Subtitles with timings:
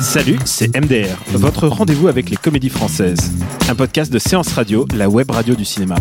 [0.00, 3.30] Salut, c'est MDR, votre rendez-vous avec les comédies françaises.
[3.68, 5.94] Un podcast de séance radio, la web radio du cinéma.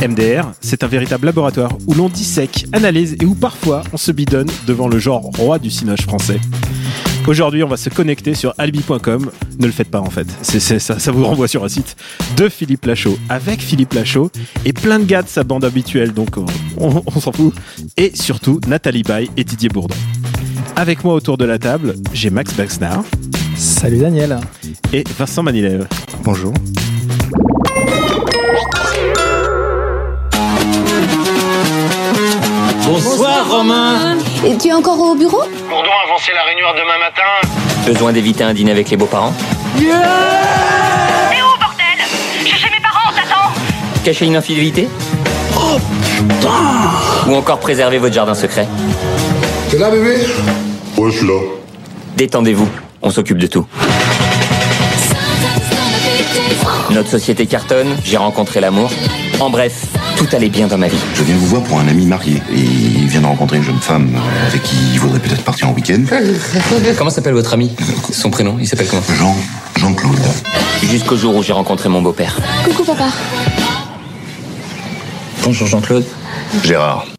[0.00, 4.50] MDR, c'est un véritable laboratoire où l'on dissèque, analyse et où parfois on se bidonne
[4.68, 6.38] devant le genre roi du cinoche français.
[7.26, 9.30] Aujourd'hui, on va se connecter sur alibi.com.
[9.58, 10.26] Ne le faites pas en fait.
[10.42, 11.96] C'est, c'est- ça, ça vous renvoie sur un site
[12.36, 14.30] de Philippe Lachaud avec Philippe Lachaud
[14.64, 16.46] et plein de gars de sa bande habituelle, donc on,
[16.78, 17.52] on- on s'en fout.
[17.96, 19.96] Et surtout Nathalie Baye et Didier Bourdon.
[20.76, 23.02] Avec moi autour de la table, j'ai Max Baxnar
[23.56, 24.38] Salut Daniel.
[24.92, 25.88] et Vincent Manilève.
[26.22, 26.52] Bonjour.
[32.86, 36.98] Bonsoir Romain Et tu es encore au bureau Bourdon a avancé la réunion à demain
[36.98, 37.22] matin.
[37.86, 39.32] Besoin d'éviter un dîner avec les beaux-parents
[39.76, 41.98] T'es où, bordel?
[42.40, 43.52] Je suis chez mes parents, t'attends
[44.04, 44.88] Cacher une infidélité
[47.26, 48.68] Ou encore préserver votre jardin secret
[49.70, 50.18] T'es là, bébé?
[50.96, 51.40] Ouais, je suis là.
[52.16, 52.68] Détendez-vous,
[53.02, 53.66] on s'occupe de tout.
[56.90, 58.88] Notre société cartonne, j'ai rencontré l'amour.
[59.40, 59.86] En bref,
[60.16, 60.98] tout allait bien dans ma vie.
[61.14, 62.42] Je viens vous voir pour un ami marié.
[62.50, 65.68] Et il vient de rencontrer une jeune femme euh, avec qui il voudrait peut-être partir
[65.68, 66.02] en week-end.
[66.98, 67.70] Comment s'appelle votre ami?
[68.10, 69.02] Son prénom, il s'appelle comment?
[69.18, 69.36] Jean,
[69.76, 70.18] Jean-Claude.
[70.82, 72.38] Jusqu'au jour où j'ai rencontré mon beau-père.
[72.64, 73.08] Coucou papa.
[75.42, 76.04] Bonjour Jean-Claude.
[76.64, 77.15] Gérard.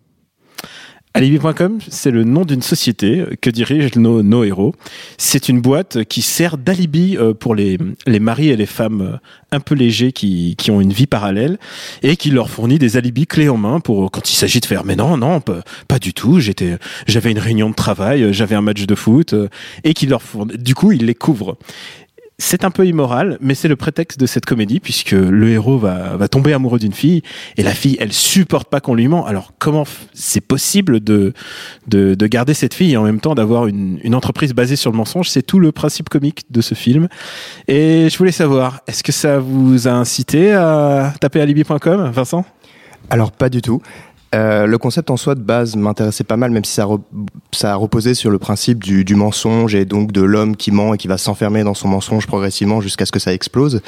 [1.17, 4.75] Alibi.com, c'est le nom d'une société que dirigent nos, nos héros.
[5.17, 9.17] C'est une boîte qui sert d'alibi euh, pour les, les maris et les femmes euh,
[9.51, 11.57] un peu légers qui, qui ont une vie parallèle
[12.03, 14.85] et qui leur fournit des alibis clés en main pour quand il s'agit de faire.
[14.85, 16.39] Mais non, non, pas, pas du tout.
[16.39, 16.77] J'étais,
[17.07, 19.47] j'avais une réunion de travail, euh, j'avais un match de foot euh,
[19.83, 20.57] et qui leur fournit.
[20.57, 21.57] Du coup, ils les couvrent.
[22.39, 26.17] C'est un peu immoral, mais c'est le prétexte de cette comédie puisque le héros va,
[26.17, 27.23] va tomber amoureux d'une fille
[27.57, 29.25] et la fille, elle supporte pas qu'on lui ment.
[29.25, 31.33] Alors comment c'est possible de,
[31.87, 34.91] de, de garder cette fille et en même temps d'avoir une, une entreprise basée sur
[34.91, 35.29] le mensonge?
[35.29, 37.07] C'est tout le principe comique de ce film.
[37.67, 42.45] Et je voulais savoir, est-ce que ça vous a incité à taper alibi.com, Vincent?
[43.09, 43.81] Alors pas du tout.
[44.35, 47.01] Euh, le concept en soi de base m'intéressait pas mal, même si ça, re-
[47.53, 50.97] ça a reposé sur le principe du, mensonge et donc de l'homme qui ment et
[50.97, 53.81] qui va s'enfermer dans son mensonge progressivement jusqu'à ce que ça explose.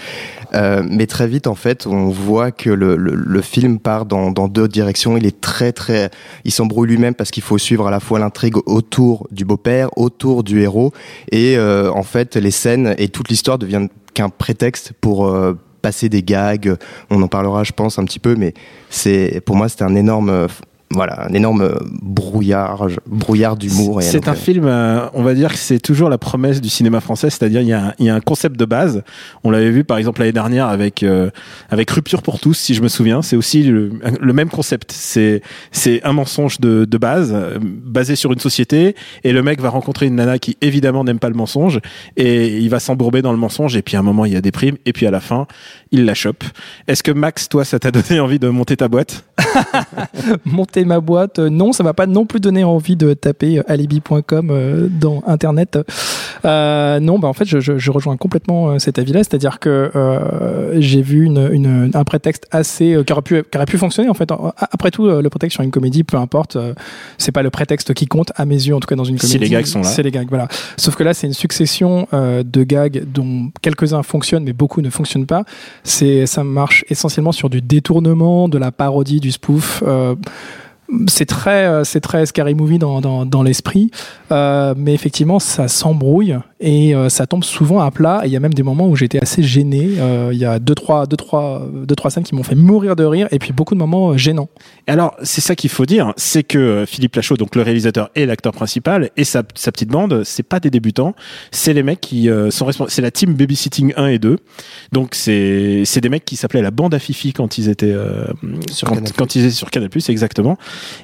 [0.53, 5.17] Euh, mais très vite, en fait, on voit que le, film part dans, deux directions.
[5.17, 6.09] Il est très très,
[6.45, 10.43] il s'embrouille lui-même parce qu'il faut suivre à la fois l'intrigue autour du beau-père, autour
[10.43, 10.93] du héros,
[11.31, 15.31] et euh, en fait les scènes et toute l'histoire deviennent qu'un prétexte pour
[15.79, 16.75] passer des gags.
[17.09, 18.53] On en parlera, je pense, un petit peu, mais
[18.89, 20.47] c'est pour moi c'était un énorme, euh,
[20.91, 24.01] voilà, un énorme brouillard, brouillard d'humour.
[24.01, 26.99] et C'est un film, euh, on va dire que c'est toujours la promesse du cinéma
[26.99, 29.03] français, c'est-à-dire il y, a un- il y a un concept de base.
[29.43, 31.29] On l'avait vu par exemple l'année dernière avec euh,
[31.69, 33.21] avec Rupture pour tous, si je me souviens.
[33.21, 34.91] C'est aussi le, le même concept.
[34.91, 35.41] C'est
[35.71, 39.69] c'est un mensonge de, de base, euh, basé sur une société, et le mec va
[39.69, 41.79] rencontrer une nana qui évidemment n'aime pas le mensonge,
[42.17, 44.41] et il va s'embourber dans le mensonge, et puis à un moment il y a
[44.41, 45.45] des primes, et puis à la fin
[45.91, 46.43] il la chope.
[46.87, 49.23] Est-ce que Max, toi, ça t'a donné envie de monter ta boîte?
[50.45, 51.39] monter ma boîte.
[51.39, 55.23] Euh, non, ça m'a pas non plus donné envie de taper euh, alibi.com euh, dans
[55.27, 55.77] internet.
[56.45, 60.79] Euh, non, bah en fait, je, je, je rejoins complètement cet avis-là, c'est-à-dire que euh,
[60.79, 64.09] j'ai vu une, une, un prétexte assez euh, qui aurait pu qui aurait pu fonctionner
[64.09, 64.31] en fait.
[64.31, 66.57] A- Après tout, le prétexte sur une comédie, peu importe,
[67.17, 69.27] c'est pas le prétexte qui compte à mes yeux, en tout cas dans une Si
[69.27, 69.45] comédie.
[69.45, 69.85] les gags sont là.
[69.87, 70.47] C'est les gags, voilà.
[70.77, 75.25] Sauf que là, c'est une succession de gags dont quelques-uns fonctionnent, mais beaucoup ne fonctionnent
[75.25, 75.43] pas.
[75.83, 79.83] C'est ça marche essentiellement sur du détournement, de la parodie, du spoof.
[81.07, 83.91] C'est très, euh, c'est très scary movie dans l'esprit,
[84.31, 88.21] euh, mais effectivement, ça s'embrouille et euh, ça tombe souvent à plat.
[88.23, 89.91] Et il y a même des moments où j'étais assez gêné.
[89.99, 92.95] Euh, Il y a deux trois, deux, trois, deux, trois scènes qui m'ont fait mourir
[92.95, 94.49] de rire, et puis beaucoup de moments euh, gênants.
[94.87, 98.09] Et alors, c'est ça qu'il faut dire, c'est que euh, Philippe Lachaud, donc le réalisateur
[98.15, 101.13] et l'acteur principal, et sa, sa petite bande, c'est pas des débutants,
[101.51, 104.37] c'est les mecs qui euh, sont responsables, c'est la team Babysitting 1 et 2.
[104.91, 108.25] Donc c'est c'est des mecs qui s'appelaient la bande à Fifi quand ils étaient euh,
[108.71, 109.11] Sur quand, Canal+.
[109.17, 110.57] quand ils étaient sur Canal+, exactement.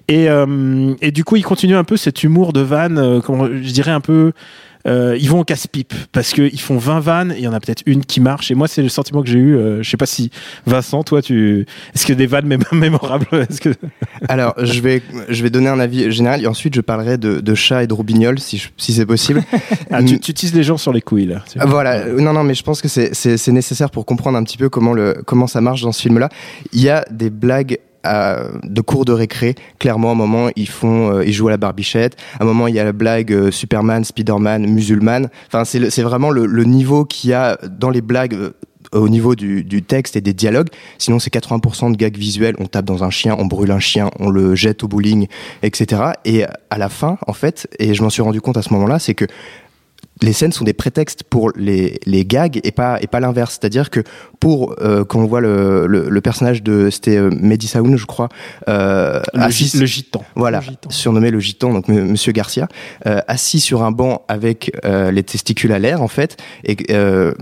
[0.08, 3.48] Et euh, et du coup, ils continuent un peu cet humour de van, euh, comment-
[3.48, 4.32] je dirais un peu
[4.88, 7.60] euh, ils vont au casse-pipe parce qu'ils font 20 vannes et il y en a
[7.60, 8.52] peut-être une qui marche.
[8.52, 9.56] Et moi, c'est le sentiment que j'ai eu.
[9.56, 10.30] Euh, je sais pas si
[10.66, 13.26] Vincent, toi, tu est-ce que des vannes mém- mémorables
[13.60, 13.70] que
[14.30, 17.56] Alors, je vais, je vais donner un avis général et ensuite je parlerai de, de
[17.56, 19.44] chat et de roubignoles si, je- si c'est possible.
[19.92, 21.44] Ah, tu, tu les gens sur les couilles là.
[21.66, 24.58] Voilà, non, non, mais je pense que c'est- c'est c'est nécessaire pour comprendre un petit
[24.58, 26.30] peu comment, le, comment ça marche dans ce film-là.
[26.74, 27.78] Il y a des blagues
[28.64, 29.56] de cours de récré.
[29.80, 32.18] Clairement, à un moment, ils font, euh, ils jouent à la barbichette.
[32.40, 35.28] À un moment, il y a la blague euh, Superman, Spider-Man, musulman.
[35.48, 38.34] Enfin, c'est vraiment le, le niveau qu'il y a dans les blagues.
[38.34, 38.52] euh,
[38.92, 40.70] au niveau du, du texte et des dialogues.
[41.00, 42.56] Sinon, c'est 80% de gags visuels.
[42.60, 45.28] On tape dans un chien, on brûle un chien, on le jette au bowling,
[45.64, 46.02] etc.
[46.24, 49.00] Et à la fin, en fait, et je m'en suis rendu compte à ce moment-là,
[49.00, 49.26] c'est que
[50.22, 53.58] les scènes sont des prétextes pour les, les gags et pas et pas l'inverse.
[53.60, 54.02] C'est-à-dire que
[54.40, 58.06] pour euh, quand on voit le, le, le personnage de c'était euh, Mehdi Saoun, je
[58.06, 58.30] crois,
[58.70, 60.24] euh, Le, assis- le gitan.
[60.36, 62.68] voilà, surnommé le gitan, donc M- Monsieur Garcia,
[63.08, 67.34] euh, assis sur un banc avec euh, les testicules à l'air en fait, et, euh,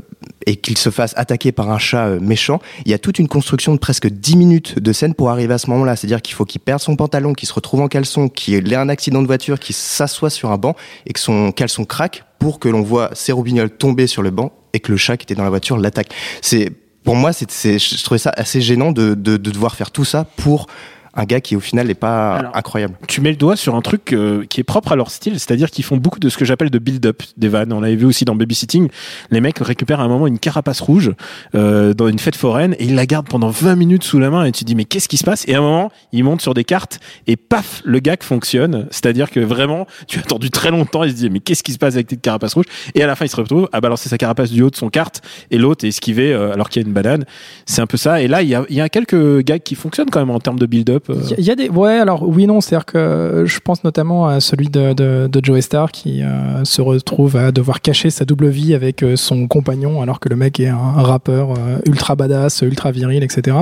[0.46, 2.60] et qu'il se fasse attaquer par un chat euh, méchant.
[2.86, 5.58] Il y a toute une construction de presque 10 minutes de scène pour arriver à
[5.58, 5.96] ce moment-là.
[5.96, 8.90] C'est-à-dire qu'il faut qu'il perde son pantalon, qu'il se retrouve en caleçon, qu'il ait un
[8.90, 10.76] accident de voiture, qu'il s'assoie sur un banc
[11.06, 14.52] et que son caleçon craque pour que l'on voit ses roubignoles tomber sur le banc
[14.74, 16.14] et que le chat qui était dans la voiture l'attaque.
[16.42, 16.72] C'est
[17.04, 20.26] pour moi, c'est, je trouvais ça assez gênant de, de, de devoir faire tout ça
[20.38, 20.68] pour
[21.16, 22.96] un gars qui au final n'est pas Alors, incroyable.
[23.08, 25.70] Tu mets le doigt sur un truc euh, qui est propre à leur style, c'est-à-dire
[25.70, 27.72] qu'ils font beaucoup de ce que j'appelle de build-up des vannes.
[27.72, 28.90] On l'avait vu aussi dans Babysitting.
[29.30, 31.12] Les mecs récupèrent à un moment une carapace rouge
[31.56, 34.46] euh, dans une fête foraine et ils la gardent pendant 20 minutes sous la main
[34.46, 35.48] et tu te dis mais qu'est-ce qui se passe?
[35.48, 38.88] Et à un moment, ils montent sur des cartes et paf, le gag fonctionne.
[38.90, 41.78] C'est-à-dire que vraiment, tu as attendu très longtemps et se dit mais qu'est-ce qui se
[41.78, 42.66] passe avec cette carapace rouge?
[42.96, 44.90] Et à la fin, il se retrouve à balancer sa carapace du haut de son
[44.90, 45.22] carte
[45.52, 47.26] et l'autre est esquivé euh, alors qu'il y a une banane.
[47.68, 48.22] C'est un peu ça.
[48.22, 50.40] Et là, il y a, il y a quelques gags qui fonctionnent quand même en
[50.40, 51.03] termes de build-up.
[51.10, 51.16] Euh.
[51.38, 53.84] Il il y a des ouais alors oui non c'est à dire que je pense
[53.84, 58.26] notamment à celui de, de, de Star qui euh, se retrouve à devoir cacher sa
[58.26, 61.80] double vie avec euh, son compagnon alors que le mec est un, un rappeur euh,
[61.86, 63.58] ultra badass ultra viril etc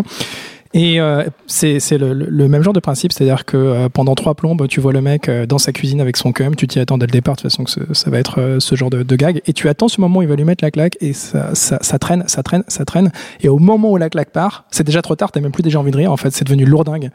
[0.73, 4.67] et euh, c'est le- le même genre de principe, c'est-à-dire que euh, pendant trois plombes,
[4.67, 7.05] tu vois le mec euh, dans sa cuisine avec son cum, tu t'y attends dès
[7.07, 9.15] le départ, de toute façon que ce- ça va être euh, ce genre de, de
[9.15, 11.53] gag, et tu attends ce moment où il va lui mettre la claque, et ça,
[11.55, 14.85] ça, ça traîne, ça traîne, ça traîne, et au moment où la claque part, c'est
[14.85, 17.09] déjà trop tard, t'as même plus déjà envie de rire, en fait, c'est devenu lourdingue.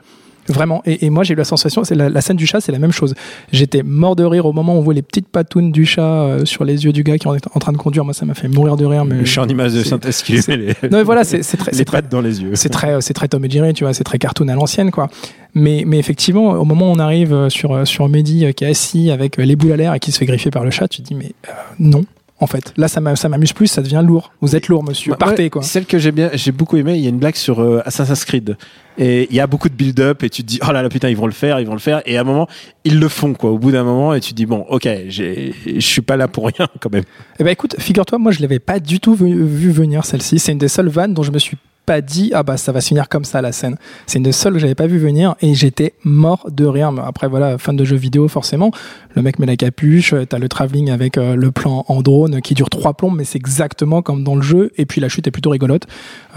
[0.48, 0.82] Vraiment.
[0.86, 2.78] Et, et moi, j'ai eu la sensation, c'est la, la scène du chat, c'est la
[2.78, 3.14] même chose.
[3.52, 6.44] J'étais mort de rire au moment où on voit les petites patounes du chat euh,
[6.44, 8.04] sur les yeux du gars qui est en, train de conduire.
[8.04, 9.04] Moi, ça m'a fait mourir de rire.
[9.04, 11.84] Mais Le chat en image de synthèse qui les, non mais voilà, c'est très, les
[11.84, 12.50] très, pattes dans les yeux.
[12.54, 15.08] c'est très, c'est très Tom et Jerry, tu vois, c'est très cartoon à l'ancienne, quoi.
[15.54, 18.68] Mais, mais effectivement, au moment où on arrive euh, sur, sur Mehdi euh, qui est
[18.68, 20.86] assis avec euh, les boules à l'air et qui se fait griffer par le chat,
[20.88, 22.04] tu te dis, mais euh, non,
[22.40, 22.72] en fait.
[22.76, 24.32] Là, ça m'a- ça m'amuse plus, ça devient lourd.
[24.40, 25.12] Vous êtes lourd, monsieur.
[25.12, 25.62] Bah, Partez, ouais, quoi.
[25.62, 26.94] Celle que j'ai bien, j'ai beaucoup aimé.
[26.96, 28.56] Il y a une blague sur euh, Assassin's Creed.
[28.98, 31.10] Et il y a beaucoup de build-up et tu te dis oh là là putain
[31.10, 32.00] ils vont le faire, ils vont le faire.
[32.06, 32.48] Et à un moment
[32.84, 33.50] ils le font quoi.
[33.50, 36.46] Au bout d'un moment et tu te dis bon ok je suis pas là pour
[36.46, 37.04] rien quand même.
[37.38, 40.38] Eh ben écoute, figure-toi, moi je l'avais pas du tout vu, vu venir celle-ci.
[40.38, 42.80] C'est une des seules vannes dont je me suis pas dit ah bah ça va
[42.80, 43.76] se finir comme ça la scène.
[44.06, 46.90] C'est une des seules que j'avais pas vu venir et j'étais mort de rire.
[46.92, 48.70] Mais après voilà, fan de jeux vidéo forcément.
[49.14, 52.40] Le mec met la capuche, euh, t'as le travelling avec euh, le plan en drone
[52.42, 54.72] qui dure trois plombes, mais c'est exactement comme dans le jeu.
[54.76, 55.86] Et puis la chute est plutôt rigolote.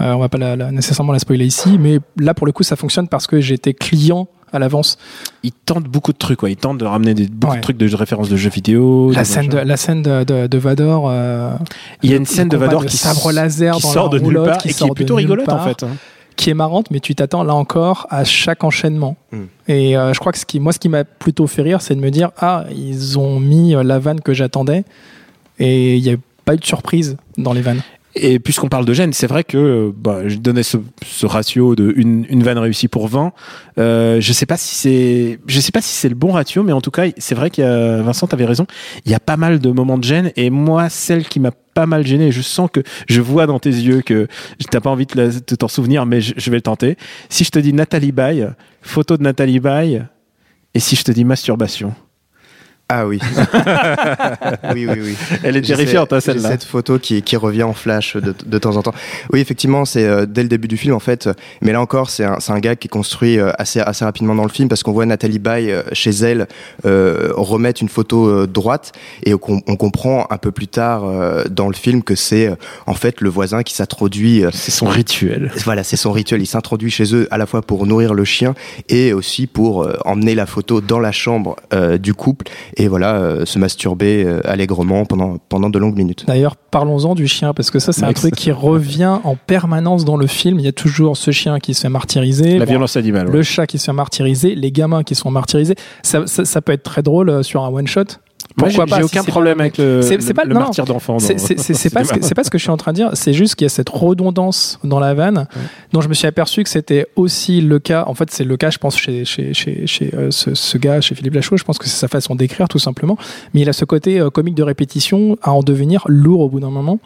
[0.00, 2.62] Euh, on va pas la- la- nécessairement la spoiler ici, mais là pour le coup
[2.62, 4.98] ça fonctionne parce que j'étais client à l'avance.
[5.42, 6.50] Ils tentent beaucoup de trucs quoi.
[6.50, 7.58] Ils tentent de ramener des, beaucoup Ouais.
[7.58, 9.10] de trucs de références de jeux vidéo.
[9.12, 11.06] La scène, de, la scène de, de, de Vador.
[11.08, 11.52] euh,
[12.02, 14.42] Il y a une scène de Vador qui sabre laser qui dans sort de nulle
[14.44, 15.82] part qui et qui est plutôt rigolote en fait.
[15.82, 15.88] hein.
[16.36, 19.16] qui est marrante, mais tu t'attends là encore à chaque enchaînement.
[19.32, 19.36] Mm.
[19.68, 21.94] Et euh, je crois que ce qui, moi, ce qui m'a plutôt fait rire, c'est
[21.94, 24.84] de me dire ah, ils ont mis euh, la vanne que j'attendais,
[25.58, 27.82] et il n'y a pas eu de surprise dans les vannes.
[28.16, 31.92] Et puisqu'on parle de gêne, c'est vrai que bah, je donnais ce, ce ratio de
[31.96, 33.32] une, une vanne réussie pour 20.
[33.78, 36.72] Euh, je sais pas si c'est, je sais pas si c'est le bon ratio, mais
[36.72, 38.66] en tout cas, c'est vrai qu'il y a, Vincent, t'avais raison.
[39.04, 41.86] Il y a pas mal de moments de gêne, et moi, celle qui m'a pas
[41.86, 44.26] mal gêné, je sens que je vois dans tes yeux que
[44.70, 46.96] t'as pas envie de t'en souvenir, mais je, je vais le tenter.
[47.28, 48.48] Si je te dis Nathalie Baye,
[48.82, 50.02] photo de Nathalie Baye,
[50.74, 51.94] et si je te dis masturbation?
[52.92, 53.20] Ah oui.
[54.74, 55.16] oui, oui, oui.
[55.44, 56.48] Elle est terrifiante, hein, celle-là.
[56.50, 58.94] Cette photo qui, qui revient en flash de, de temps en temps.
[59.32, 61.28] Oui, effectivement, c'est euh, dès le début du film, en fait.
[61.62, 64.34] Mais là encore, c'est un, c'est un gag qui est construit euh, assez, assez rapidement
[64.34, 66.48] dans le film parce qu'on voit Nathalie Baye euh, chez elle
[66.84, 68.90] euh, remettre une photo euh, droite
[69.24, 72.54] et on, on comprend un peu plus tard euh, dans le film que c'est euh,
[72.86, 74.44] en fait le voisin qui s'introduit.
[74.44, 75.52] euh, C'est son rituel.
[75.64, 76.40] voilà, c'est son rituel.
[76.42, 78.54] Il s'introduit chez eux à la fois pour nourrir le chien
[78.88, 83.14] et aussi pour euh, emmener la photo dans la chambre euh, du couple et voilà
[83.16, 86.24] euh, se masturber euh, allègrement pendant pendant de longues minutes.
[86.26, 90.16] D'ailleurs, parlons-en du chien, parce que ça, c'est un truc qui revient en permanence dans
[90.16, 90.58] le film.
[90.58, 92.58] Il y a toujours ce chien qui se fait martyriser.
[92.58, 93.26] La Bon, violence animale.
[93.26, 93.32] ouais.
[93.32, 95.74] Le chat qui se fait martyriser, les gamins qui sont martyrisés.
[96.02, 98.04] Ça, ça, ça peut être très drôle euh, sur un one shot.
[98.56, 101.18] Pourquoi pas j'ai aucun problème avec le, C'est- c'est pas- le non, martyr d'enfant.
[101.18, 102.04] C'est- pas, ce que- cinéma.
[102.22, 103.68] c'est pas ce que je suis en train de dire, c'est juste qu'il y a
[103.68, 105.46] cette redondance dans la vanne.
[105.92, 108.70] Dont je me suis aperçu que c'était aussi le cas, en fait c'est le cas
[108.70, 111.78] je pense chez, chez, chez, chez, euh, ce, ce gars, chez Philippe Lachaud, je pense
[111.78, 113.16] que c'est sa façon d'écrire tout simplement,
[113.54, 116.60] mais il a ce côté euh, comique de répétition à en devenir lourd au bout
[116.60, 116.98] d'un moment.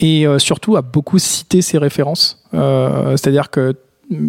[0.00, 3.74] Et euh, surtout à beaucoup citer ses références, c'est-à-dire que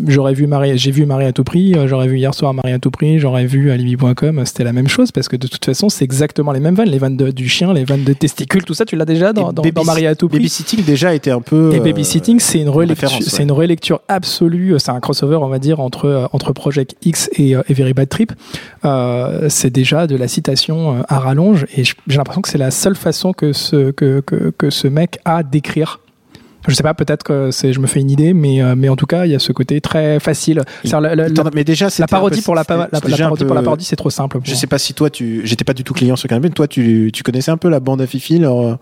[0.07, 2.73] J'aurais vu Marie, j'ai vu Marie à tout prix, euh, j'aurais vu hier soir Marie
[2.73, 5.87] à tout prix, j'aurais vu alibi.com, c'était la même chose parce que de toute façon
[5.87, 8.73] c'est exactement les mêmes vannes, les vannes de- du chien, les vannes de testicules, tout
[8.73, 9.53] ça tu l'as déjà dans,
[9.85, 10.39] Marie à tout prix.
[10.39, 11.71] Babysitting déjà était un peu.
[11.73, 13.19] Et euh, Babysitting, c'est une relecture, ouais.
[13.21, 14.75] c'est une relecture absolue.
[14.79, 17.93] C'est un crossover, on va dire, entre euh, entre Project X et, euh, et Very
[17.93, 18.33] Bad Trip.
[18.83, 22.71] Euh, c'est déjà de la citation euh, à rallonge, et j'ai l'impression que c'est la
[22.71, 25.99] seule façon que ce que, que, que ce mec a d'écrire.
[26.67, 28.95] Je sais pas, peut-être que c'est, je me fais une idée, mais euh, mais en
[28.95, 30.61] tout cas, il y a ce côté très facile.
[31.01, 33.61] La, la- Attends, mais déjà, la peu- parodie pour la, la, la parodie pour la
[33.65, 34.39] parodie, c'est trop simple.
[34.43, 36.67] Je sais pas si toi, tu, j'étais pas du tout client sur Canal+, mais toi,
[36.67, 38.77] tu, tu connaissais un peu la bande à Fifi, leur,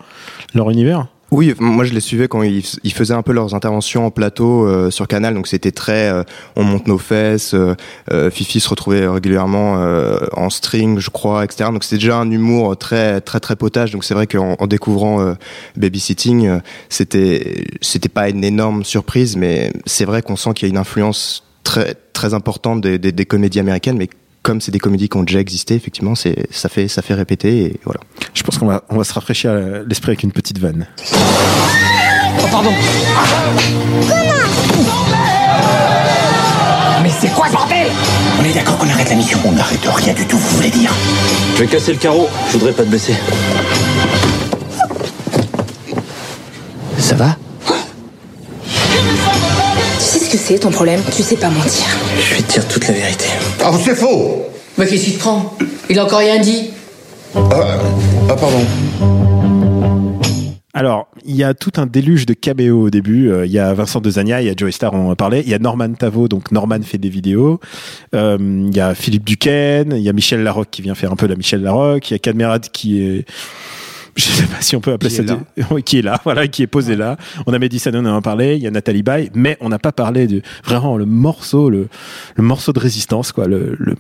[0.55, 1.07] leur univers?
[1.29, 4.65] Oui, moi je les suivais quand ils, ils faisaient un peu leurs interventions en plateau
[4.65, 6.23] euh, sur Canal, donc c'était très euh,
[6.55, 7.75] on monte nos fesses, euh,
[8.13, 11.69] euh, Fifi se retrouvait régulièrement euh, en string, je crois, etc.
[11.73, 13.91] Donc c'était déjà un humour très très très potage.
[13.91, 15.33] Donc c'est vrai qu'en en découvrant euh,
[15.75, 20.71] Babysitting, c'était c'était pas une énorme surprise, mais c'est vrai qu'on sent qu'il y a
[20.71, 24.09] une influence très très importante des, des, des comédies américaines, mais
[24.47, 27.65] comme c'est des comédies qui ont déjà existé, effectivement, c'est ça fait ça fait répéter
[27.65, 27.99] et voilà.
[28.33, 29.53] Je pense qu'on va, on va se rafraîchir
[29.85, 30.87] l'esprit avec une petite vanne.
[31.03, 32.71] Oh, pardon.
[37.03, 37.87] Mais c'est quoi ce bordel?
[38.39, 40.93] On est d'accord qu'on arrête la mission On n'arrête rien du tout, vous voulez dire
[41.55, 43.15] Je vais casser le carreau, je voudrais pas te blesser.
[50.29, 50.99] Tu sais ce que c'est ton problème?
[51.15, 51.85] Tu sais pas mentir.
[52.19, 53.27] Je vais te dire toute la vérité.
[53.63, 54.45] Ah, c'est faux
[54.77, 55.55] Mais qu'est-ce qu'il te prend?
[55.89, 56.71] Il a encore rien dit.
[57.33, 57.79] Ah,
[58.29, 58.65] ah, pardon.
[60.73, 63.31] Alors, il y a tout un déluge de caméos au début.
[63.31, 65.43] Euh, Il y a Vincent Dezania, il y a Joey Star, on en parlait.
[65.45, 67.61] Il y a Norman Tavo, donc Norman fait des vidéos.
[68.13, 71.15] Euh, il y a Philippe Duquesne, il y a Michel Larocque qui vient faire un
[71.15, 72.11] peu la Michel Larocque.
[72.11, 73.25] Il y a Cadmerad qui est
[74.21, 75.21] je sais pas si on peut appeler Qui ça
[75.77, 77.17] est qui est là, voilà, qui est posé là.
[77.45, 78.55] On a Mehdi Sanon, on en a parlé.
[78.55, 81.87] Il y a Nathalie Baye, mais on n'a pas parlé de vraiment le morceau, le,
[82.35, 83.95] le morceau de résistance, quoi, le, le-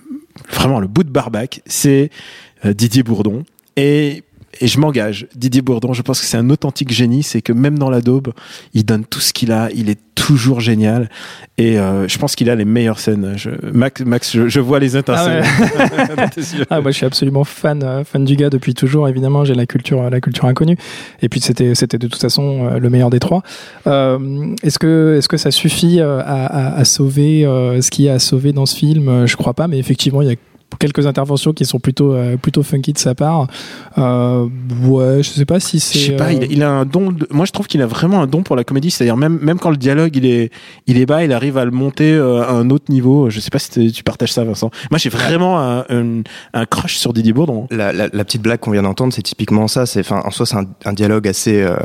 [0.51, 1.61] vraiment le bout de barbac.
[1.65, 2.09] C'est
[2.65, 3.43] euh, Didier Bourdon
[3.75, 4.23] et
[4.61, 5.27] et je m'engage.
[5.35, 7.23] Didier Bourdon, je pense que c'est un authentique génie.
[7.23, 8.33] C'est que même dans la daube,
[8.73, 9.69] il donne tout ce qu'il a.
[9.75, 11.09] Il est toujours génial.
[11.59, 13.33] Et euh, je pense qu'il a les meilleures scènes.
[13.37, 15.43] Je- Max, Max, je, je vois les étincelles.
[16.33, 16.65] tes yeux.
[16.69, 19.07] Ah, moi, je suis absolument fan, euh, fan du gars depuis toujours.
[19.07, 20.77] Évidemment, j'ai la culture, la culture inconnue.
[21.21, 23.43] Et puis, c'était, c'était de toute façon euh, le meilleur des trois.
[23.85, 28.09] Euh, est-ce que, est-ce que ça suffit à, à- à sauver euh, ce qu'il y
[28.09, 29.25] a à sauver dans ce film?
[29.27, 30.35] Je crois pas, mais effectivement, il y a
[30.79, 33.47] quelques interventions qui sont plutôt, euh, plutôt funky de sa part.
[33.97, 34.47] Euh,
[34.83, 35.97] ouais, je sais pas si c'est.
[35.99, 37.11] Je sais pas, euh, il, a- il a un don.
[37.11, 38.91] de- moi, je trouve qu'il a vraiment un don pour la comédie.
[38.91, 40.51] C'est-à-dire même même quand le dialogue il est
[40.85, 43.29] il est bas, il arrive à le monter euh, à un autre niveau.
[43.29, 44.69] Je sais pas si tu partages ça, Vincent.
[44.91, 46.21] Moi, j'ai vraiment un, un,
[46.53, 47.67] un crush sur Didier Bourdon.
[47.71, 49.85] La, la, la petite blague qu'on vient d'entendre, c'est typiquement ça.
[49.85, 51.75] C'est, enfin, en soi, c'est un, un dialogue assez, euh,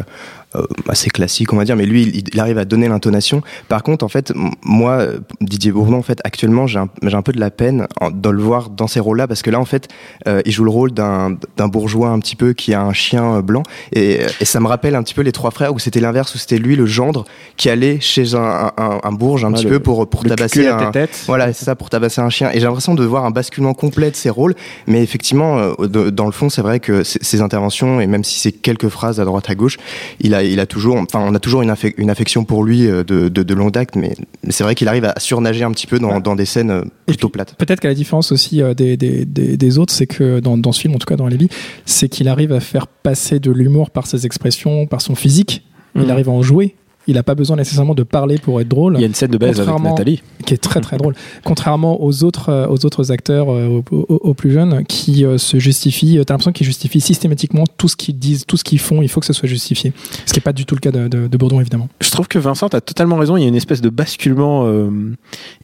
[0.89, 1.77] assez classique, on va dire.
[1.77, 3.43] Mais lui, il, il arrive à donner l'intonation.
[3.69, 4.33] Par contre, en fait,
[4.63, 7.87] moi, euh, Didier Bourdon, en fait, actuellement, j'ai un, j'ai un peu de la peine
[8.13, 9.89] de le voir dans ces rôles-là, parce que là, en fait,
[10.27, 13.37] euh, il joue le rôle d'un, d'un bourgeois un petit peu qui a un chien
[13.37, 16.01] euh, blanc, et, et ça me rappelle un petit peu les trois frères où c'était
[16.01, 17.25] l'inverse, où c'était lui le gendre
[17.57, 20.79] qui allait chez un, un, un bourge un petit le- peu pour pour tabasser un,
[20.91, 21.25] tête-tête.
[21.27, 22.51] voilà, c'est ça, pour tabasser un chien.
[22.53, 24.55] Et j'ai l'impression de voir un basculement complet de ses rôles.
[24.87, 28.39] Mais effectivement, euh, de- dans le fond, c'est vrai que ses interventions, et même si
[28.39, 29.79] c'est quelques phrases à droite à gauche,
[30.21, 32.87] il a, il a toujours, enfin, on a toujours une, affe- une affection pour lui
[32.87, 33.97] euh, de, de, de longue date.
[33.97, 34.15] Mais,
[34.51, 37.29] c'est vrai qu'il arrive à surnager un petit peu dans, dans des scènes euh, plutôt
[37.29, 37.55] plates.
[37.57, 40.73] Peut-être qu'à la différence aussi euh, des, des, des, des autres, c'est que dans, dans
[40.73, 41.49] ce film, en tout cas dans Lévi,
[41.87, 45.63] c'est qu'il arrive à faire passer de l'humour par ses expressions, par son physique.
[45.95, 46.11] Il Mhm.
[46.11, 46.75] arrive à en jouer.
[47.09, 48.95] Il n'a pas besoin nécessairement de parler pour être drôle.
[48.97, 50.23] Il y a une scène de baise avec Nathalie.
[50.47, 51.15] qui est très très drôle.
[51.45, 55.39] Contrairement aux autres, euh, aux autres acteurs, euh, aux, aux- aux plus jeunes, qui euh,
[55.39, 59.03] se justifient, t'as l'impression qu'ils justifient systématiquement tout ce qu'ils disent, tout ce qu'ils font,
[59.03, 59.93] il faut que ce soit justifié.
[60.27, 61.89] Ce qui n'est pas du tout le cas de, de, de Bourdon, évidemment.
[62.01, 63.37] Je trouve que Vincent a totalement raison.
[63.37, 64.91] Il y a une espèce de basculement euh,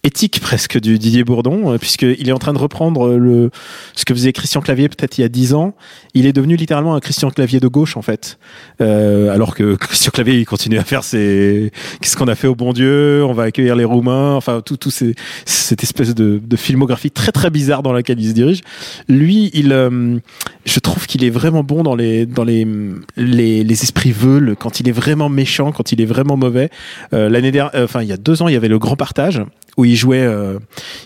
[0.04, 3.50] éthique presque du Didier Bourdon, puisqu'il est en train de reprendre le
[3.95, 5.75] ce que faisait Christian Clavier peut-être il y a dix ans.
[6.14, 8.38] Il est devenu littéralement un Christian Clavier de gauche en fait,
[8.80, 11.27] Euh, alors que Christian Clavier il continue à faire ses
[12.00, 14.90] qu'est-ce qu'on a fait au bon Dieu, on va accueillir les Roumains, enfin tout tout
[14.90, 18.61] cette espèce de, filmographie très très bizarre dans laquelle il se dirige.
[19.08, 20.18] Lui, il, euh,
[20.64, 22.66] je trouve qu'il est vraiment bon dans les dans les
[23.16, 26.70] les, les esprits veules quand il est vraiment méchant, quand il est vraiment mauvais.
[27.12, 28.97] Euh, L'année dernière, euh, enfin il y a deux ans, il y avait le Grand
[28.97, 29.42] Partage
[29.78, 30.58] où il jouait, euh,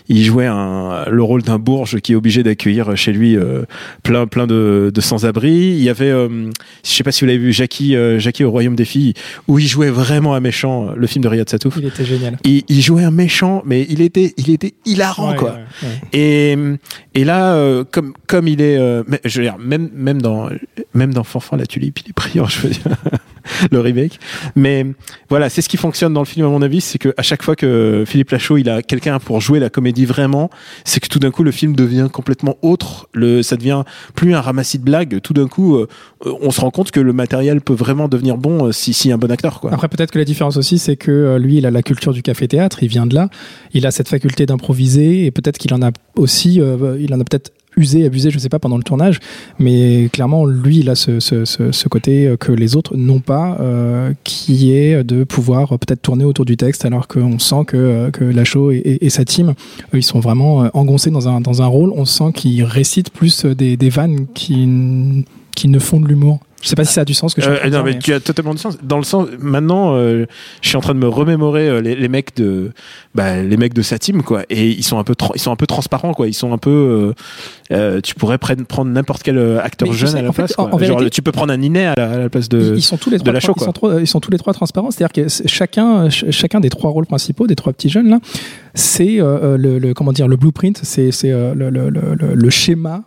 [0.09, 3.63] il jouait un, le rôle d'un bourge qui est obligé d'accueillir chez lui euh,
[4.01, 5.51] plein, plein de, de sans-abri.
[5.51, 6.49] Il y avait, euh,
[6.83, 9.13] je sais pas si vous l'avez vu, Jackie, euh, Jackie au Royaume des filles,
[9.47, 10.89] où il jouait vraiment un méchant.
[10.95, 11.75] Le film de Riyad Satouf.
[11.77, 12.37] Il était génial.
[12.43, 15.51] Il, il jouait un méchant, mais il était, il était hilarant Ouais, quoi.
[15.83, 16.19] ouais, ouais.
[16.19, 16.57] Et,
[17.13, 20.49] et là, euh, comme, comme il est, euh, je veux dire, même, même dans,
[20.95, 22.81] même dans Fanfan la tulipe, il est brillant, je veux dire,
[23.71, 24.19] le remake.
[24.55, 24.85] Mais
[25.29, 27.43] voilà, c'est ce qui fonctionne dans le film à mon avis, c'est que à chaque
[27.43, 30.49] fois que Philippe Lachaud, il a quelqu'un pour jouer la comédie vraiment,
[30.85, 33.07] c'est que tout d'un coup le film devient complètement autre.
[33.13, 33.83] Le, ça devient
[34.15, 35.21] plus un ramassis de blagues.
[35.21, 35.87] Tout d'un coup, euh,
[36.21, 39.17] on se rend compte que le matériel peut vraiment devenir bon euh, si, si un
[39.17, 39.73] bon acteur quoi.
[39.73, 42.21] Après, peut-être que la différence aussi, c'est que euh, lui, il a la culture du
[42.21, 43.29] café-théâtre, il vient de là,
[43.73, 47.51] il a cette faculté d'improviser, et peut-être qu'il en a aussi, il en a peut-être
[47.77, 49.19] usé, abusé, je sais pas, pendant le tournage,
[49.59, 54.73] mais clairement, lui, il a ce, côté euh, que les autres n'ont pas, euh, qui
[54.73, 58.71] est de pouvoir euh, peut-être tourner autour du texte, alors qu'on sent que, que Lachaud
[58.71, 59.53] et, et, sa team,
[59.93, 63.45] eux, ils sont vraiment engoncés dans un, dans un rôle, on sent qu'ils récitent plus
[63.45, 66.39] des, des vannes qui ne font de l'humour.
[66.63, 68.13] Je sais pas si ça a du sens ce que je Euh, non, mais tu
[68.13, 68.77] as totalement du sens.
[68.81, 70.25] Dans le sens, maintenant, euh,
[70.61, 72.71] je suis en train de me remémorer euh, les, les mecs de,
[73.13, 74.43] bah, les mecs de sa team, quoi.
[74.49, 76.27] Et ils sont un peu, ils sont un peu transparents, quoi.
[76.27, 77.13] Ils sont un peu,
[77.71, 80.43] euh, tu pourrais prendre, prendre n'importe quel acteur Mais jeune sais, à la en fait,
[80.43, 80.53] place.
[80.57, 80.75] en- quoi.
[80.75, 82.73] en Genre, vérité- tu peux prendre un Inet à la, à la place de.
[82.77, 84.37] ils, sont tous les de trois, la show, ils, sont trois- ils sont tous les
[84.37, 84.89] trois transparents.
[84.89, 88.19] C'est-à-dire que chacun, ch- chacun des trois rôles principaux, des trois petits jeunes là,
[88.73, 93.03] c'est le, le- comment dire le blueprint, c'est le, le, schéma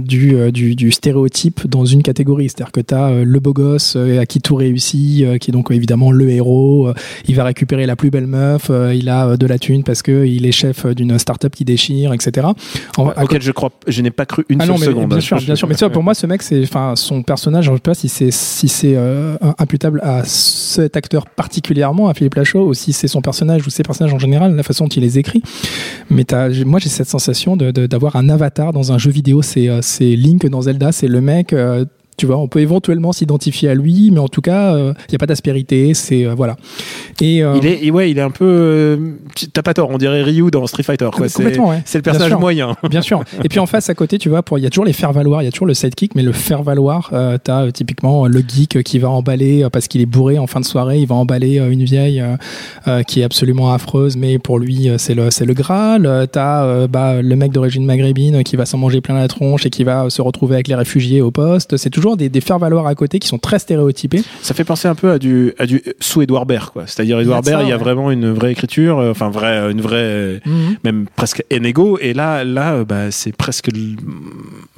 [0.00, 2.48] du, du, du stéréotype dans une catégorie.
[2.48, 5.52] C'est-à-dire que tu as le beau gosse euh, à qui tout réussit, euh, qui est
[5.52, 6.88] donc évidemment le héros.
[6.88, 6.94] euh,
[7.28, 8.68] il va récupérer la plus belle meuf.
[8.70, 11.64] euh, il a euh, de la thune parce que il est chef d'une start-up qui
[11.64, 12.48] déchire, etc.
[12.96, 15.08] En- à auquel je crois, je n'ai pas cru une ah seule non, mais seconde.
[15.10, 15.68] bien sûr, bien sûr.
[15.68, 17.94] Mais tu vois, pour moi, ce mec, c'est, enfin, son personnage, je ne sais pas
[17.94, 22.92] si c'est, si c'est euh, imputable à cet acteur particulièrement, à Philippe Lachaud, ou si
[22.92, 25.42] c'est son personnage ou ses personnages en général, la façon dont il les écrit.
[26.10, 26.24] Mais
[26.64, 29.42] moi, j'ai cette sensation de, de- d'avoir un avatar dans un jeu vidéo.
[29.42, 31.52] C'est, euh, c'est Link dans Zelda, c'est le mec.
[31.52, 31.84] euh,
[32.16, 35.18] tu vois, on peut éventuellement s'identifier à lui, mais en tout cas, il n'y a
[35.18, 35.94] pas d'aspérité.
[35.94, 36.56] C'est euh, voilà.
[37.20, 38.44] Et euh, Il est, ouais, il est un peu.
[38.44, 38.96] euh,
[39.34, 41.08] tu- T'as pas tort, on dirait Ryu dans Street Fighter.
[41.12, 41.28] Quoi.
[41.28, 41.82] C'est, ouais.
[41.94, 42.76] le personnage moyen.
[42.90, 43.22] Bien sûr.
[43.44, 45.12] Et puis en face, à côté, tu vois, pour il y a toujours les faire
[45.12, 48.24] valoir, il y a toujours le sidekick, mais le faire valoir, euh, t'as euh, typiquement
[48.24, 50.98] euh, le geek qui va emballer euh, parce qu'il est bourré en fin de soirée,
[50.98, 52.36] il va emballer euh, une vieille euh,
[52.88, 56.06] euh, qui est absolument affreuse, mais pour lui euh, c'est le c'est le graal.
[56.06, 59.66] Euh, T'as euh, bah, le mec d'origine maghrébine qui va s'en manger plein la tronche
[59.66, 61.76] et qui va euh, se retrouver avec les réfugiés au poste.
[61.76, 64.22] C'est toujours des, des faire valoir à côté qui sont très stéréotypés.
[64.42, 66.84] Ça fait penser un peu à du, à du sous Edouard Baird, quoi.
[66.86, 67.82] C'est-à-dire Edouard Il y a de ça, Baird, il y a ouais.
[67.82, 70.76] vraiment une vraie écriture, euh, enfin vraie, une vraie, Mhm.
[70.84, 71.98] même presque énégo.
[72.00, 73.70] Et là, là, euh, bah, c'est presque,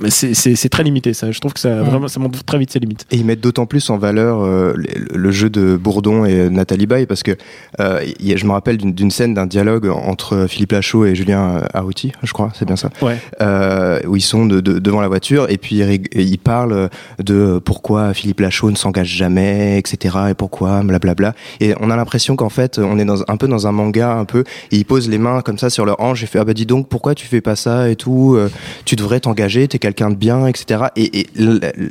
[0.08, 1.12] c'est, très limité.
[1.14, 1.82] Ça, je trouve que ça, Ouais.
[1.82, 3.04] vraiment, ça montre très vite ses limites.
[3.10, 6.86] Et ils mettent d'autant plus en valeur euh, le, le jeu de Bourdon et Nathalie
[6.86, 7.32] Baye parce que
[7.80, 11.14] euh, il y a- je me rappelle d'une scène d'un dialogue entre Philippe Lachaud et
[11.14, 13.16] Julien Arrouti, je crois, c'est bien ça, Ouais.
[13.40, 15.76] euh, où ils sont de, de- devant la voiture et puis
[16.14, 16.88] ils parlent
[17.18, 20.16] de pourquoi Philippe Lachaud ne s'engage jamais, etc.
[20.30, 21.34] et pourquoi, blablabla.
[21.60, 24.24] Et on a l'impression qu'en fait on est dans, un peu dans un manga, un
[24.24, 26.54] peu, et ils posent les mains comme ça sur leur hanche et fait ah bah
[26.54, 28.50] dis donc pourquoi tu fais pas ça et tout, euh,
[28.84, 30.84] tu devrais t'engager, t'es quelqu'un de bien, etc.
[30.96, 31.26] Et, et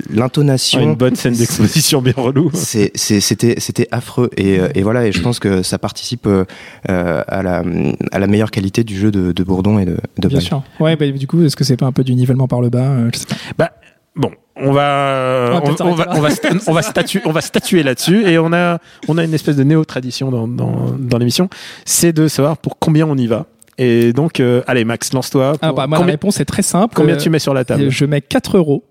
[0.10, 2.50] l'intonation Une bonne scène d'exposition bien relou.
[2.54, 6.28] c'est- c'est- c'était c'était affreux et, euh, et voilà et je pense que ça participe
[6.28, 6.46] euh,
[6.90, 7.63] euh, à la
[8.12, 10.63] à la meilleure qualité du jeu de, de Bourdon et de, de Bien sûr.
[10.80, 12.80] Ouais, bah, du coup, est-ce que c'est pas un peu du nivellement par le bas
[12.90, 13.36] euh, je sais pas.
[13.58, 13.72] Bah,
[14.17, 16.32] bon, on va, On va on, va, on va,
[16.67, 18.27] on va statuer, on va statuer là-dessus.
[18.27, 21.49] Et on a, on a une espèce de néo-tradition dans, dans, dans l'émission.
[21.86, 23.45] C'est de savoir pour combien on y va.
[23.77, 25.53] Et donc, euh, allez, Max, lance-toi.
[25.62, 26.95] Ah Pour- bah, moi, la combien, réponse est très simple.
[26.95, 28.84] combien Euh, tu mets sur la table Je mets 4 euros.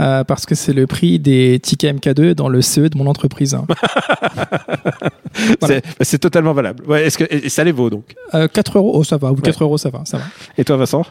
[0.00, 3.56] euh, parce que c'est le prix des tickets MK2 dans le CE de mon entreprise.
[5.60, 5.80] voilà.
[6.02, 6.84] C'est- totalement valable.
[6.86, 9.32] Ouais, est-ce que et, et ça les vaut donc Euh, 4 euros, oh, ça va.
[9.32, 10.24] Ou 4 euros, ça va, ça va.
[10.56, 11.04] Et toi, Vincent?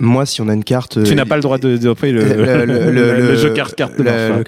[0.00, 1.94] Moi, si on a une carte, Tu euh, n'as pas le droit de, de, de-
[2.02, 4.38] le, le, le, le, le jeu carte carte de le- Vincent.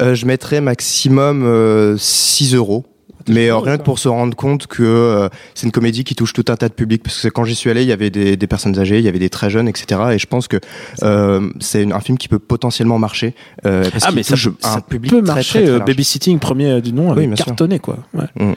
[0.00, 2.84] le- euh, je mettrais maximum euh, 6 euros.
[3.26, 6.34] Mais euh, rien que pour se rendre compte que euh, c'est une comédie qui touche
[6.34, 8.36] tout un tas de publics, parce que quand j'y suis allé, il y avait des,
[8.36, 9.98] des personnes âgées, il y avait des très jeunes, etc.
[10.12, 10.58] Et je pense que
[11.02, 14.74] euh, c'est un film qui peut potentiellement marcher, euh, parce Ah, mais ça, touche ça
[14.74, 15.58] un public peut très, marcher.
[15.60, 15.84] très, très euh.
[15.86, 17.96] Babysitting, premier euh, du nom, Oui, cartonné, quoi.
[18.12, 18.26] Ouais.
[18.38, 18.52] Mm.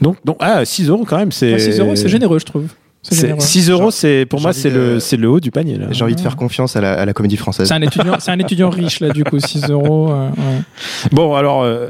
[0.00, 1.52] Donc, donc, ah, 6 euros quand même, c'est.
[1.52, 2.64] Ouais, 6 euros, c'est généreux, je trouve.
[3.08, 3.40] C'est C'est- généreux.
[3.40, 5.76] 6 euros, c'est pour moi, c'est le, c'est le haut du panier.
[5.78, 5.86] Là.
[5.90, 7.68] J'ai envie de faire confiance à la, à la comédie française.
[7.68, 10.10] C'est un étudiant, c'est un étudiant riche là, du coup, 6 euros.
[10.10, 10.62] euh, ouais.
[11.12, 11.88] Bon, alors, euh,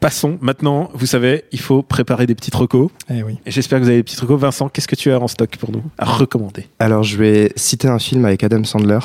[0.00, 0.38] passons.
[0.40, 2.90] Maintenant, vous savez, il faut préparer des petits recos.
[3.10, 3.38] Eh oui.
[3.44, 4.40] Et j'espère que vous avez des petits recos.
[4.40, 6.66] Vincent, qu'est-ce que tu as en stock pour nous à recommander?
[6.78, 8.98] Alors, je vais citer un film avec Adam Sandler.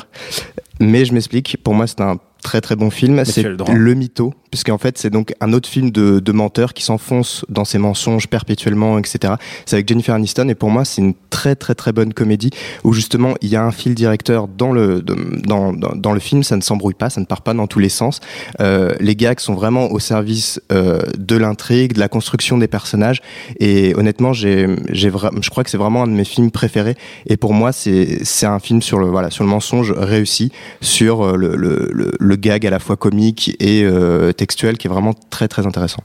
[0.80, 1.58] Mais je m'explique.
[1.62, 3.22] Pour moi, c'est un très très bon film.
[3.24, 7.44] C'est Le Mytho, puisqu'en fait c'est donc un autre film de, de menteur qui s'enfonce
[7.48, 9.34] dans ses mensonges perpétuellement, etc.
[9.66, 12.50] C'est avec Jennifer Aniston et pour moi c'est une très très très bonne comédie
[12.84, 16.42] où justement il y a un fil directeur dans le dans, dans, dans, le film,
[16.42, 18.20] ça ne s'embrouille pas, ça ne part pas dans tous les sens.
[18.60, 23.20] Euh, les gags sont vraiment au service euh, de l'intrigue, de la construction des personnages
[23.58, 27.36] et honnêtement j'ai j'ai je crois que c'est vraiment un de mes films préférés et
[27.36, 31.36] pour moi c'est c'est un film sur le voilà sur le mensonge réussi sur euh,
[31.36, 35.14] le, le, le le gag à la fois comique et euh, textuel qui est vraiment
[35.30, 36.02] très très intéressant.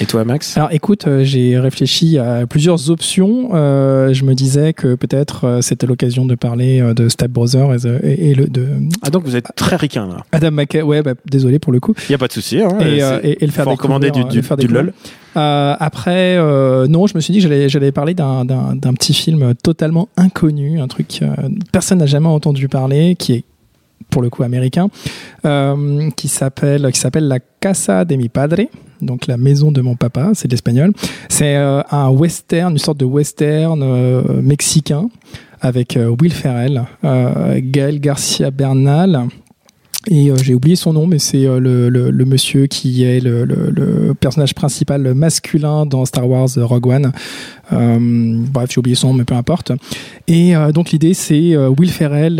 [0.00, 0.56] Et toi, Max?
[0.56, 3.50] Alors, écoute, euh, j'ai réfléchi à plusieurs options.
[3.52, 8.46] Euh, je me disais que peut-être c'était l'occasion de parler de Step Brothers et, le
[8.46, 8.68] de.
[9.02, 10.24] Ah donc vous êtes très ricain là.
[10.32, 11.92] Adam McKay, ouais, bah, désolé pour le coup.
[12.08, 12.62] Il y a pas de souci.
[12.62, 14.94] Hein, et, le faire recommander du, du, du lol.
[15.34, 16.38] après,
[16.88, 20.08] non, je me suis dit que j'allais, j'allais parler d'un, d'un, d'un petit film totalement
[20.16, 21.20] inconnu, un truc
[21.70, 23.44] personne n'a jamais entendu parler, qui est
[24.10, 24.88] pour le coup américain,
[25.44, 28.62] euh, qui s'appelle qui s'appelle La Casa de mi Padre,
[29.00, 30.92] donc la maison de mon papa, c'est l'espagnol.
[31.28, 35.08] C'est euh, un western, une sorte de western euh, mexicain
[35.60, 39.28] avec Will Ferrell, Gaël Garcia Bernal.
[40.08, 44.54] Et j'ai oublié son nom, mais c'est le, le, monsieur qui est le, le, personnage
[44.54, 47.12] principal masculin dans Star Wars Rogue One.
[47.72, 49.72] Euh, bref, j'ai oublié son nom, mais peu importe.
[50.28, 52.36] Et euh, donc l'idée, c'est euh, Will Ferrell.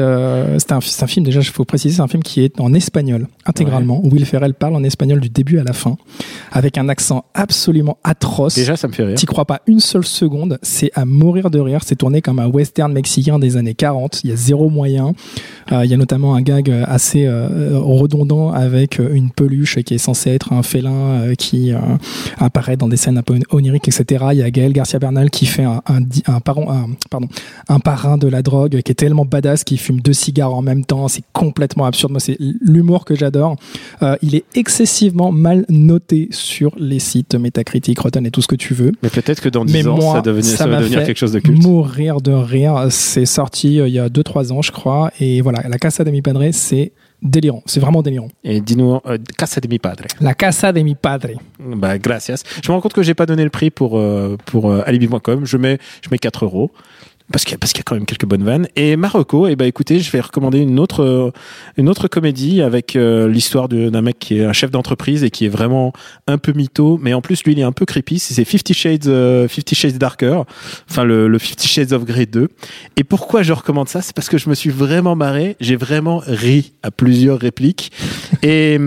[0.59, 3.29] c'est un, un, film déjà, il faut préciser, c'est un film qui est en espagnol
[3.47, 4.01] intégralement.
[4.05, 5.97] Will Ferrell parle en espagnol du début à la fin,
[6.51, 8.55] avec un accent absolument atroce.
[8.55, 9.17] Déjà, ça me fait rire.
[9.17, 10.59] T'y crois pas une seule seconde.
[10.63, 11.81] C'est à mourir de rire.
[11.85, 14.25] C'est tourné comme un western mexicain des années 40.
[14.25, 15.13] Il y a zéro moyen.
[15.71, 17.29] il y a notamment un gag assez
[17.75, 21.73] redondant avec une peluche qui est censée être un félin qui
[22.39, 24.27] apparaît dans des scènes un peu oniriques, etc.
[24.33, 27.29] Il y a Gaël Garcia Bernal qui fait un, un, un, parent, pardon,
[27.69, 30.85] un parrain de la drogue qui est tellement badass qu'il fume deux cigares en même
[30.85, 31.09] temps.
[31.09, 32.13] C'est complètement absurde.
[32.13, 33.57] Moi, c'est l'humour que j'adore.
[34.03, 38.57] Euh, il est excessivement mal noté sur les sites Metacritic, Rotten et tout ce que
[38.57, 38.93] tu veux.
[39.03, 41.63] Mais peut-être que dans 10 ans, ça, ça, va devenir quelque chose de culte.
[41.63, 42.87] Mourir de rire.
[42.91, 45.11] C'est sorti euh, il y a 2-3 ans, je crois.
[45.21, 47.63] Et voilà, La Casa de mi Padre, c'est délirant.
[47.67, 48.29] C'est vraiment délirant.
[48.45, 50.05] Et dis-nous, euh, Casa de mi Padre.
[50.21, 51.31] La Casa de mi Padre.
[51.59, 52.43] Bah, gracias.
[52.63, 55.45] Je me rends compte que j'ai pas donné le prix pour, euh, pour euh, Alibi.com.
[55.45, 56.71] Je mets, je mets 4 euros
[57.33, 58.69] parce qu'il y, qu'il y a quand même quelques bonnes vannes.
[58.77, 61.33] Et Marocco, et eh ben écoutez, je vais recommander une autre
[61.77, 65.47] une autre comédie avec euh, l'histoire d'un mec qui est un chef d'entreprise et qui
[65.47, 65.93] est vraiment
[66.27, 68.19] un peu mytho, mais en plus lui il est un peu creepy.
[68.19, 70.43] C'est Fifty Shades euh, Fifty Shades Darker,
[70.91, 72.49] enfin le, le Fifty Shades of Grey 2.
[72.97, 74.03] Et pourquoi je recommande ça?
[74.03, 77.93] C'est parce que je me suis vraiment marré, j'ai vraiment ri à plusieurs répliques
[78.43, 78.79] et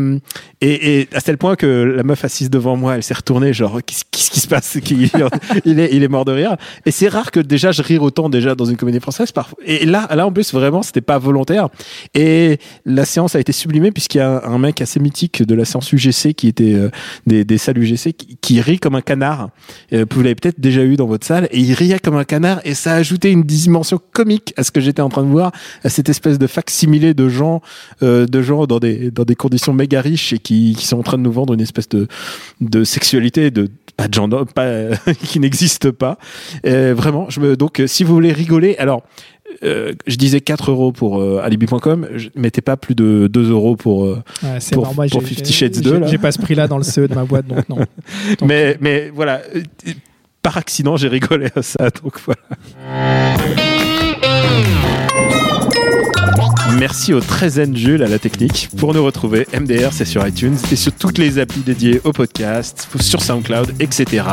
[0.61, 3.79] et, et à tel point que la meuf assise devant moi, elle s'est retournée genre
[3.85, 4.77] qu'est-ce qui se passe?
[5.65, 6.55] Il est il est mort de rire.
[6.85, 9.31] Et c'est rare que déjà je rire autant déjà dans une comédie française.
[9.65, 11.69] Et là, là en plus, vraiment, c'était pas volontaire.
[12.13, 15.65] Et la séance a été sublimée puisqu'il y a un, mec assez mythique de la
[15.65, 16.89] séance UGC qui était euh,
[17.27, 19.49] des, des salles UGC qui, rit comme un canard.
[19.93, 21.47] Euh, vous l'avez peut-être déjà eu dans votre salle.
[21.51, 24.71] Et il riait comme un canard et ça a ajouté une dimension comique à ce
[24.71, 25.51] que j'étais en train de voir,
[25.83, 27.61] à cette espèce de fac-similé de gens,
[28.01, 31.17] euh, de gens dans des, dans des conditions méga riches qui, qui sont en train
[31.17, 32.07] de nous vendre une espèce de,
[32.61, 34.89] de sexualité de pas de gens pas,
[35.23, 36.17] qui n'existe pas.
[36.63, 39.03] vraiment, je me, donc si vous voulez rigoler, alors
[39.63, 43.75] euh, je disais 4 euros pour euh, alibi.com, je mettais pas plus de 2 euros
[43.75, 46.07] pour, euh, ouais, pour, normal, pour Fifty Shades 2.
[46.07, 47.77] J'ai pas ce prix-là dans le CE de ma boîte, donc non.
[48.45, 49.41] mais, mais voilà,
[50.41, 52.41] par accident, j'ai rigolé à ça, donc voilà.
[56.73, 58.69] Merci au très zen Jules à la technique.
[58.77, 62.87] Pour nous retrouver, MDR, c'est sur iTunes et sur toutes les applis dédiées au podcast,
[62.99, 64.25] sur SoundCloud, etc.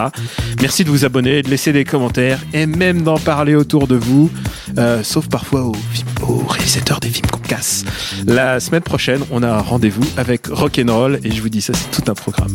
[0.60, 4.30] Merci de vous abonner, de laisser des commentaires et même d'en parler autour de vous,
[4.78, 5.76] euh, sauf parfois aux,
[6.26, 7.84] aux, réalisateurs des films qu'on casse.
[8.26, 12.02] La semaine prochaine, on a un rendez-vous avec Rock'n'Roll et je vous dis ça, c'est
[12.02, 12.54] tout un programme.